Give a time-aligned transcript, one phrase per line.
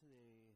[0.00, 0.53] today with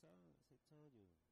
[0.00, 1.27] c'est.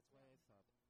[0.00, 0.87] That's why I thought